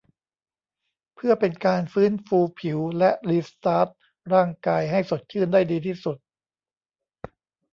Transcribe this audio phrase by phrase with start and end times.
[1.15, 3.87] เพื่อเป็นการฟื้นฟูผิวและรีสตาร์ต
[4.33, 6.17] ร่างกายให้สดชื่นได้ดีที่สุด